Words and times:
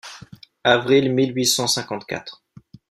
Avril 0.63 1.13
mille 1.13 1.31
huit 1.35 1.45
cent 1.45 1.67
cinquante-quatre. 1.67 2.41